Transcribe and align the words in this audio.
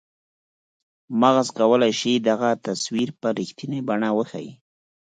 مغز 1.21 1.47
کولای 1.57 1.93
شي 1.99 2.13
چې 2.17 2.23
دغه 2.29 2.49
تصویر 2.65 3.09
په 3.19 3.27
رښتنیې 3.37 3.81
بڼه 3.87 4.09
وښیي. 4.13 4.51